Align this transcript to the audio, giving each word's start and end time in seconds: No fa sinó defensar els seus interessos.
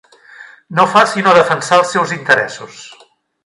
No 0.79 0.85
fa 0.93 1.03
sinó 1.11 1.35
defensar 1.39 1.79
els 1.83 1.95
seus 1.97 2.17
interessos. 2.19 2.85